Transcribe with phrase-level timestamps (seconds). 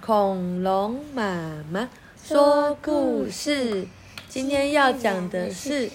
[0.00, 1.86] 恐龙妈妈
[2.24, 3.86] 说故事。
[4.30, 5.90] 今天要讲的是，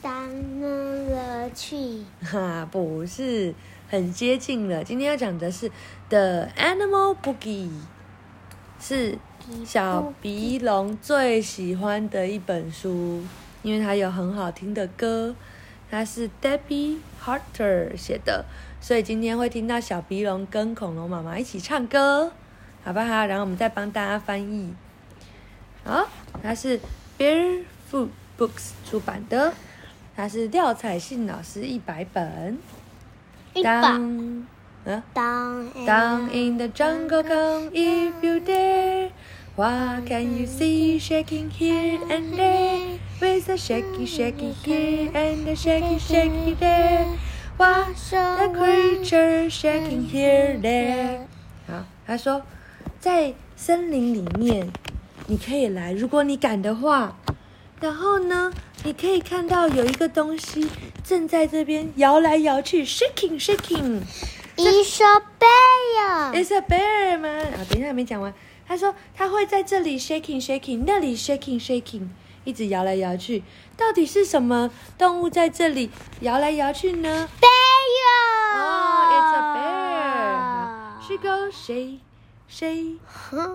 [0.00, 0.30] 当
[0.60, 2.04] 乐趣。
[2.22, 3.52] 哈，不是
[3.88, 4.84] 很接近了。
[4.84, 5.68] 今天要讲的是
[6.08, 7.68] 《The Animal Boogie》，
[8.80, 9.18] 是
[9.64, 13.22] 小鼻龙最喜欢的一本书，
[13.62, 15.34] 因为它有很好听的歌。
[15.90, 18.46] 它是 Debbie Harter 写的，
[18.80, 22.32] 所以今天会听到小鼻龙跟恐龙妈妈一起唱歌，
[22.84, 23.26] 好不好？
[23.26, 24.74] 然后我们再帮大家翻译。
[25.84, 26.06] 好，
[26.42, 26.80] 它是
[27.18, 29.52] Barefoot Books 出版的，
[30.16, 32.58] 它是廖彩信老师一百本。
[33.62, 34.00] 当，
[34.84, 39.10] 嗯 Down Down in the jungle, come if you dare.
[39.54, 42.98] What can you see shaking here and there?
[43.20, 47.06] With a shaky, shaky here and a shaky, shaky there.
[47.58, 51.26] What's the creature shaking here there?
[51.68, 52.42] 好，他说，
[53.02, 54.70] 在森林里面，
[55.26, 57.16] 你可以来，如果你敢的话。
[57.80, 58.52] 然后呢，
[58.84, 60.68] 你可以看到有一个东西
[61.02, 64.02] 正在这边摇来摇去，shaking, shaking。
[64.56, 66.32] It's a bear.
[66.32, 67.28] It's a bear 吗？
[67.28, 68.32] 啊，等一下还没讲完。
[68.68, 72.06] 他说他会在这里 shaking shaking，那里 shaking shaking，
[72.44, 73.42] 一直摇来摇去。
[73.76, 77.48] 到底是什么动物在这里摇来摇去呢 Bear.
[78.54, 81.02] 哦、i t s a bear 好。
[81.02, 82.11] She goes
[82.54, 83.00] shake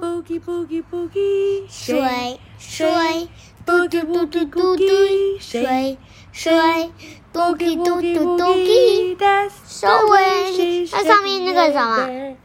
[0.02, 3.30] boogie boogie boogie 水水
[3.64, 5.98] boogie boogie boogie 水
[6.32, 6.92] 水
[7.32, 10.90] boogie boogie boogie That's So weird.
[10.92, 12.36] 那上面那个什么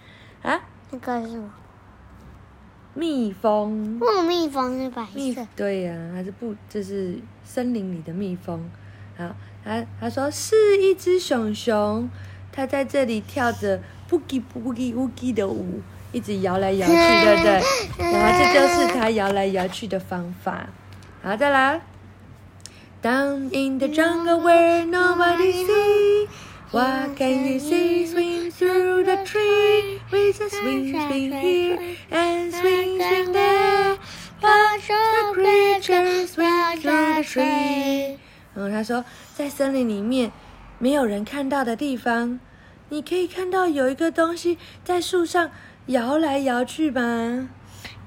[0.43, 1.51] 啊，那个什么？
[2.93, 3.99] 蜜蜂。
[3.99, 5.47] 那种蜜蜂是白色。
[5.57, 8.71] 对呀、它是不，这是森林里的蜜蜂。
[9.17, 12.11] 好，他他说是一只熊熊，
[12.53, 13.81] 它在这里跳着
[14.11, 15.81] boogie boogie boogie 的舞，
[16.13, 18.13] 一直摇来摇去，对不对？
[18.13, 20.69] 然后这就是它摇来摇去的方法。
[21.23, 21.81] 好，再来。
[23.03, 26.29] Down in the jungle where nobody see,
[26.71, 28.07] what can you see?
[28.07, 31.79] Swing through the tree with a swing, swing here
[32.11, 33.97] and swing, swing there.
[34.41, 38.19] Watch the creatures swing through the tree.
[38.55, 39.05] 然后他说，
[39.35, 40.31] 在森林里面
[40.79, 42.39] 没有人看到的地方，
[42.91, 45.51] 你可以看到有一个东西在树上
[45.87, 47.01] 摇来摇去吧。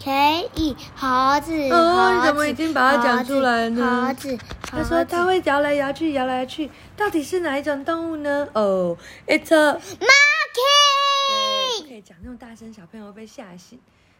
[0.03, 0.11] 可
[0.55, 4.37] 以，猴子，哦你怎么已经把它讲出来呢猴子，
[4.69, 8.47] 他说它会摇来摇去，摇来摇去，到底是哪一种动物呢？
[8.53, 13.79] 哦、i t s a 对，不 monkey，可以讲那么大声，小朋友会被吓醒。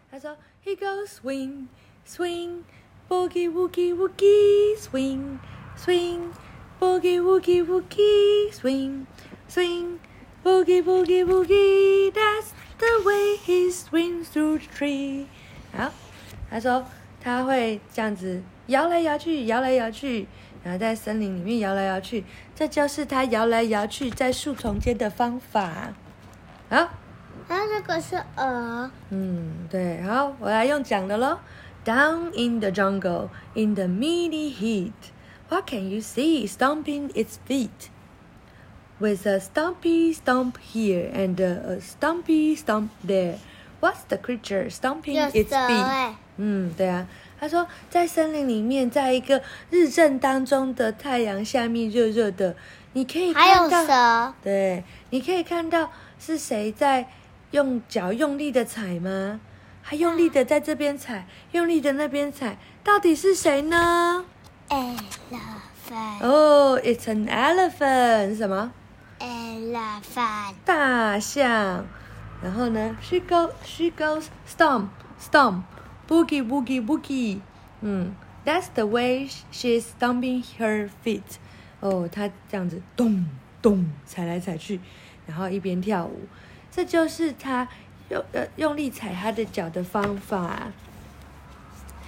[0.10, 1.68] 他说，He goes swing,
[2.08, 2.64] swing,
[3.10, 5.38] boogie woogie woogie, swing,
[5.78, 6.32] swing,
[6.80, 9.06] boogie woogie woogie, swing,
[9.48, 10.00] swing,
[10.44, 12.12] boogie boogie boogie.
[12.12, 15.26] That's the way he swings through the tree.
[15.76, 15.92] 好，
[16.50, 16.86] 他说
[17.22, 20.28] 他会这样子摇来摇去，摇来摇去，
[20.64, 22.24] 然后在森林里面摇来摇去，
[22.56, 25.94] 这就是他摇来摇去在树丛间的方法。
[26.70, 26.90] 好。
[27.48, 31.38] 然后这个是鹅，嗯，对，好，我来用讲的喽。
[31.86, 34.94] Down in the jungle, in the mini heat,
[35.48, 37.92] what can you see stomping its feet?
[38.98, 43.40] With a stumpy stump here and a stumpy stump there,
[43.82, 45.84] what's the creature stomping its 蛇 feet?
[45.84, 47.06] 哎，嗯，对啊，
[47.38, 52.56] 他说在森林里面，在一个日正当中的太阳下面，热热的，
[52.94, 57.10] 你可以还有看到，蛇，对，你可以看到是谁在
[57.52, 59.42] 用脚用力的踩吗？
[59.82, 64.24] 还用力的在这边踩，用力的那边踩，到底是谁呢
[64.70, 68.72] ？elephant，哦、i t s an elephant，是什么？
[70.66, 71.86] 大象。
[72.42, 74.88] 然后呢，she goeshe goes stomp
[75.20, 75.62] stomp
[76.08, 77.40] boogie boogie boogie。
[77.82, 78.14] 嗯
[78.46, 81.22] ，that's the way she's stomping her feet。
[81.80, 83.26] 哦，她这样子咚
[83.62, 84.80] 咚踩来踩去，
[85.26, 86.28] 然后一边跳舞，
[86.72, 87.68] 这就是她
[88.10, 90.68] 用呃用力踩她的脚的方法。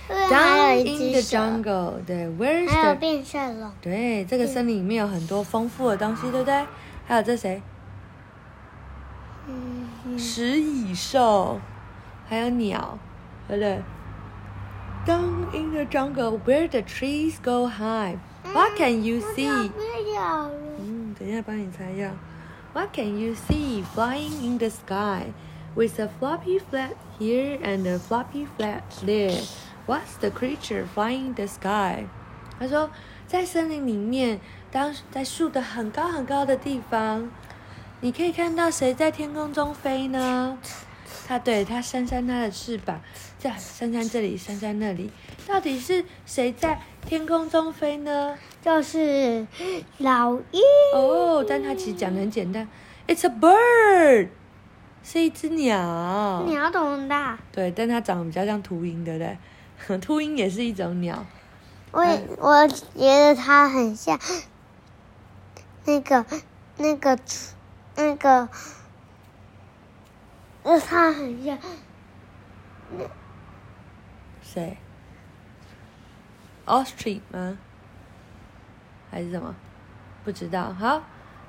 [0.08, 6.66] 还有 Down in the，jungle，对，where's the 变色龙，对，这个森林里面有很多丰富的东西，对不对？
[7.07, 7.63] 还有这谁？
[9.49, 11.61] 嗯嗯，食蚁兽，
[12.29, 12.99] 还有鸟，
[13.49, 13.83] 对不对？
[15.05, 18.17] Down in the jungle where the trees go high,
[18.55, 19.71] what can you 不 see?
[20.15, 22.13] 要了，嗯，等一下帮你猜呀。
[22.73, 25.33] What can you see flying in the sky
[25.75, 29.43] with a floppy flag here and a floppy flag there?
[29.87, 32.07] What's the creature flying in the sky?
[32.61, 32.89] 他说，
[33.27, 34.41] 在森林里面，
[34.72, 37.30] 当在树的很高很高的地方，
[38.02, 40.58] 你可以看到谁在天空中飞呢？
[41.28, 43.02] 它对它扇扇它的翅膀，
[43.40, 45.12] 这样扇扇这里，扇扇那里，
[45.48, 48.38] 到底是谁在天空中飞呢？
[48.62, 49.46] 就是
[49.98, 50.62] 老鹰。
[50.94, 52.68] 哦，但它其实讲的很简单
[53.08, 54.30] ，It's a bird，
[55.04, 56.44] 是一只鸟。
[56.48, 57.40] 鸟懂大。
[57.52, 59.98] 对，但它长得比较像秃鹰，对不对？
[60.00, 61.26] 秃鹰也是一种鸟。
[61.92, 62.02] 我
[62.40, 64.20] 我觉得它很像
[65.87, 66.25] 那个
[66.77, 67.19] 那个
[67.97, 68.49] 那个，
[70.65, 71.59] 那它很像
[72.97, 73.05] 那
[74.43, 74.79] 谁？
[76.65, 77.59] Ostrich 吗？
[79.11, 79.55] 还是什么？
[80.25, 80.73] 不知道。
[80.73, 81.03] 好，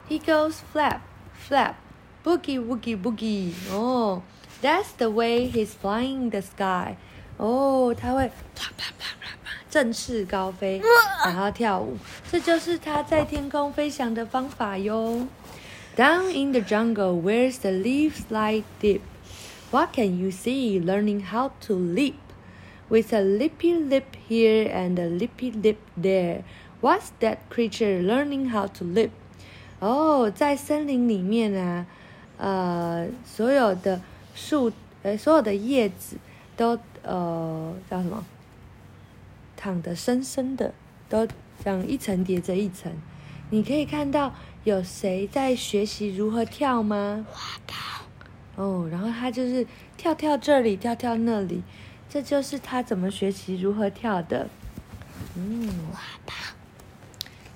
[0.09, 1.01] He goes flap
[1.47, 1.75] flap
[2.23, 3.53] boogie woogie boogie。
[3.71, 4.23] 哦，
[4.61, 6.97] That's the way he's flying in the sky。
[7.38, 10.82] 哦，他会啪啪啪啪啪振翅高飞，
[11.24, 11.96] 然后跳舞，
[12.30, 15.26] 这就是它在天空飞翔的方法哟。
[15.96, 19.00] Down in the jungle, where the leaves lie deep,
[19.70, 20.80] what can you see?
[20.80, 22.14] Learning how to leap,
[22.88, 26.42] with a lippy lip here and a lippy lip there.
[26.80, 29.10] What's that creature learning how to leap?
[29.80, 31.86] 哦，在森林里面啊，
[32.38, 34.00] 呃，所有的
[34.34, 36.16] 树，呃，所有的叶子
[36.56, 38.24] 都呃叫什么？
[39.56, 40.72] 躺得深深的，
[41.08, 42.92] 都这样一层叠着一层。
[43.50, 44.34] 你可以看到
[44.64, 47.26] 有谁在学习如何跳吗？
[48.56, 49.66] 哦，然后他就是
[49.96, 51.62] 跳跳这里，跳跳那里，
[52.08, 54.48] 这就是他怎么学习如何跳的。
[55.34, 55.68] 嗯。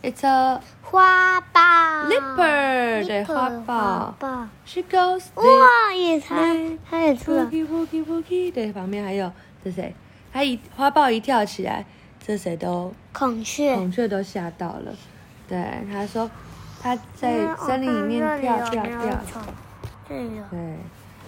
[0.02, 1.60] It's a 花豹。
[2.08, 4.14] leopard，对，花花豹。
[4.18, 4.48] 豹。
[4.64, 7.46] She goes 哇，也它对它也出了。
[7.46, 9.30] boogie boogie boogie，对，旁边还有
[9.64, 9.94] 这谁？
[10.32, 11.84] 他一花豹一跳起来，
[12.26, 13.74] 这谁都孔雀。
[13.76, 14.92] 孔雀都吓到了。
[15.46, 16.28] 对，他说
[16.82, 19.22] 他在森林里面跳跳跳，
[20.08, 20.42] 这里有。
[20.50, 20.76] 对，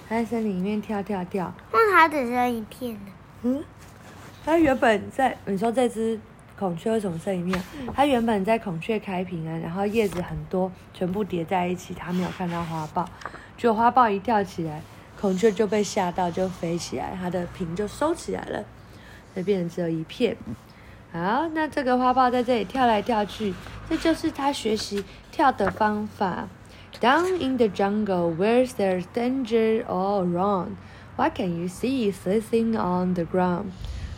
[0.09, 1.53] 他在森林里面跳跳跳。
[1.73, 3.13] 那它只剩一片呢。
[3.43, 3.63] 嗯，
[4.45, 6.19] 它原本在你说这只
[6.59, 7.61] 孔雀为什么剩一面？
[7.95, 13.05] 它原本在孔雀开屏啊，然后叶子很多，全部叠在一起，它没有看到花豹，
[13.57, 14.81] 结果花豹一跳起来，
[15.21, 18.65] 孔雀就被吓到，就飞起来，它的屏就收起来了，
[19.33, 20.37] 所以变成只有一片。
[21.13, 23.55] 好，那这个花豹在这里跳来跳去，
[23.89, 26.49] 这就是它学习跳的方法。
[27.01, 30.77] Down in the jungle, where there's danger all around,
[31.17, 33.73] what can you see slithering on the ground?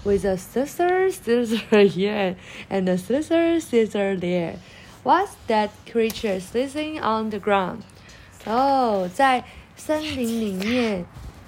[0.06, 2.37] With a scissor, scissor here,
[2.70, 4.55] and a scissor, scissor there.
[5.03, 7.81] What's that creature slithering on the ground?
[8.44, 9.43] 哦，在
[9.75, 11.05] 森林里面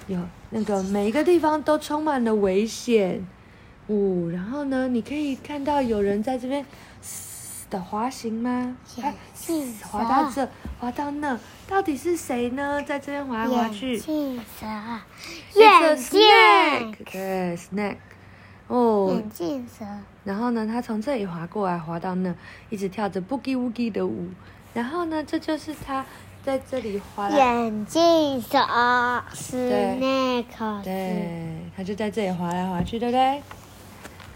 [0.07, 0.19] 有
[0.49, 3.25] 那个每一个地方都充满了危险。
[3.87, 6.65] 哦，然后呢，你可以看到有人在这边
[7.01, 8.75] 嘶的滑行吗？
[8.97, 10.45] 眼镜蛇滑到这，
[10.79, 12.83] 滑到那，到底是谁呢？
[12.85, 13.93] 在这边滑来滑去。
[13.93, 14.65] 眼镜蛇。
[15.55, 17.05] It's a 眼 snake，镜。
[17.09, 17.97] 对，snake。
[18.69, 19.85] 哦，眼镜蛇。
[20.23, 22.33] 然后呢，他从这里滑过来，滑到那，
[22.69, 24.29] 一直跳着 boogie woogie 的舞。
[24.73, 26.05] 然后呢，这就是他
[26.43, 28.59] 在这里滑来，眼镜蛇。
[29.33, 30.83] snake。
[30.83, 33.41] 对，他就在这里滑来滑去，对不对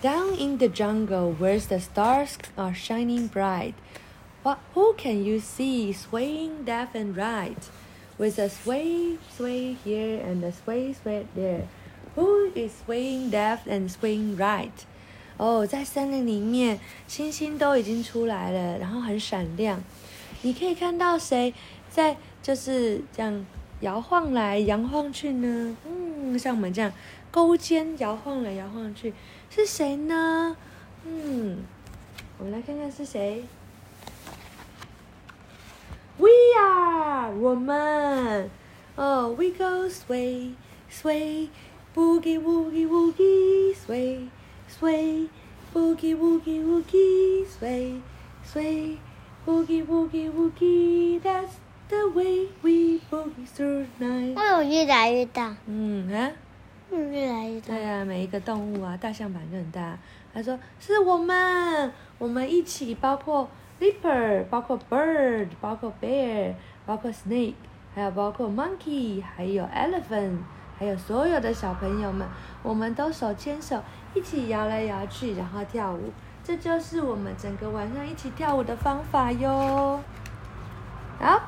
[0.01, 3.73] ？Down in the jungle, where the stars are shining bright,
[4.41, 7.69] what who can you see swaying left and right,
[8.17, 11.67] with a sway sway here and a sway sway there?
[12.53, 14.69] Who is swaying left and swaying right?
[15.37, 19.81] 哦，在森林里面，星星都已经出来了，然后很闪亮。
[20.43, 21.53] 你可以看到谁
[21.89, 23.45] 在就是这样
[23.79, 25.75] 摇晃来摇晃去呢？
[25.85, 26.93] 嗯，像我们这样
[27.31, 29.13] 勾肩摇晃来摇晃去，
[29.49, 30.55] 是谁呢？
[31.05, 31.63] 嗯，
[32.37, 33.43] 我们来看看是谁。
[36.17, 38.49] We are 我们
[38.95, 40.53] 哦、w e go sway
[40.91, 41.47] sway
[41.95, 44.27] boogie woogie woogie sway
[44.67, 45.27] sway
[45.73, 48.01] boogie woogie woogie sway
[48.43, 48.97] sway
[49.45, 51.19] boogie woogie woogie.
[51.21, 51.53] That's
[51.89, 54.35] the way we boogie through the night.
[54.35, 55.55] 为什么越来越大？
[55.67, 56.31] 嗯啊。
[56.91, 57.83] 嗯，越来越大对。
[57.83, 59.97] 啊，每一个动物啊，大象版就很大。
[60.33, 66.53] 他说是我们，我们一起，包括 leopard，包括 bird，包括 bear，
[66.85, 67.53] 包括 snake，
[67.93, 70.37] 还有包括 monkey，还有 elephant，
[70.77, 72.27] 还有所有的小朋友们，
[72.61, 73.81] 我们都手牵手
[74.13, 76.11] 一起摇来摇去，然后跳舞。
[76.43, 79.99] 这就是我们整个晚上一起跳舞的方法哟。
[81.19, 81.41] 好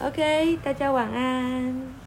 [0.00, 1.94] ，OK，大家晚安。